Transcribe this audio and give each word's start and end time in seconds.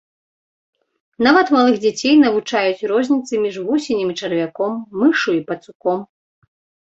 Нават 1.27 1.51
малых 1.55 1.75
дзяцей 1.83 2.15
навучаюць 2.23 2.87
розніцы 2.91 3.33
між 3.45 3.55
вусенем 3.67 4.07
і 4.15 4.17
чарвяком, 4.21 4.73
мышшу 5.03 5.29
і 5.39 5.45
пацуком. 5.51 5.99